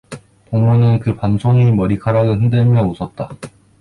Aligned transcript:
동무는 0.49 0.99
그 0.99 1.15
밤송이 1.15 1.73
머리카락을 1.73 2.41
흔들며 2.41 2.81
웃었다. 2.87 3.29